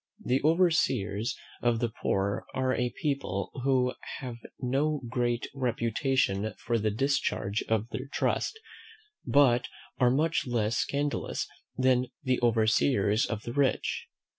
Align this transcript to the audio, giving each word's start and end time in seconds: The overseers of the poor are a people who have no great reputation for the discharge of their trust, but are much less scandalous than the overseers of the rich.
The 0.25 0.41
overseers 0.43 1.37
of 1.61 1.77
the 1.79 1.89
poor 2.01 2.47
are 2.55 2.73
a 2.73 2.89
people 2.89 3.51
who 3.63 3.93
have 4.19 4.37
no 4.59 5.01
great 5.07 5.47
reputation 5.53 6.55
for 6.57 6.79
the 6.79 6.89
discharge 6.89 7.61
of 7.69 7.87
their 7.89 8.07
trust, 8.07 8.59
but 9.27 9.67
are 9.99 10.09
much 10.09 10.47
less 10.47 10.75
scandalous 10.77 11.47
than 11.77 12.07
the 12.23 12.39
overseers 12.41 13.27
of 13.27 13.43
the 13.43 13.53
rich. 13.53 14.07